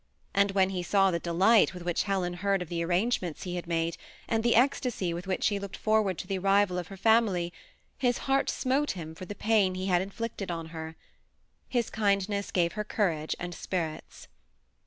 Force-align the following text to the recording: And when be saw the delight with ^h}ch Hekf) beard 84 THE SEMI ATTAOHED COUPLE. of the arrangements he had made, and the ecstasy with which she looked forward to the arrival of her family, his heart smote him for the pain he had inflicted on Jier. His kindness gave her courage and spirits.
And 0.33 0.49
when 0.53 0.69
be 0.69 0.81
saw 0.81 1.11
the 1.11 1.19
delight 1.19 1.75
with 1.75 1.83
^h}ch 1.83 2.05
Hekf) 2.05 2.05
beard 2.09 2.09
84 2.09 2.17
THE 2.17 2.25
SEMI 2.25 2.29
ATTAOHED 2.29 2.41
COUPLE. 2.41 2.61
of 2.63 2.69
the 2.69 2.83
arrangements 2.83 3.43
he 3.43 3.55
had 3.55 3.67
made, 3.67 3.97
and 4.27 4.43
the 4.43 4.55
ecstasy 4.55 5.13
with 5.13 5.27
which 5.27 5.43
she 5.43 5.59
looked 5.59 5.77
forward 5.77 6.17
to 6.17 6.25
the 6.25 6.37
arrival 6.39 6.79
of 6.79 6.87
her 6.87 6.97
family, 6.97 7.53
his 7.99 8.17
heart 8.25 8.49
smote 8.49 8.91
him 8.93 9.13
for 9.13 9.25
the 9.25 9.35
pain 9.35 9.75
he 9.75 9.85
had 9.85 10.01
inflicted 10.01 10.49
on 10.49 10.69
Jier. 10.69 10.95
His 11.69 11.91
kindness 11.91 12.49
gave 12.49 12.73
her 12.73 12.83
courage 12.83 13.35
and 13.39 13.53
spirits. 13.53 14.27